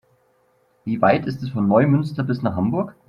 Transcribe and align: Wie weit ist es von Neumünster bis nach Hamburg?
Wie 0.83 0.99
weit 0.99 1.27
ist 1.27 1.43
es 1.43 1.49
von 1.51 1.67
Neumünster 1.67 2.23
bis 2.23 2.41
nach 2.41 2.55
Hamburg? 2.55 2.95